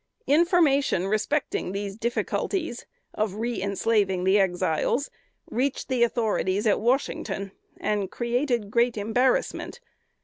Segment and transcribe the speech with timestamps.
[0.25, 5.11] Information, respecting these difficulties of reënslaving the Exiles,
[5.51, 9.79] reached the authorities at Washington, and created great embarrassment.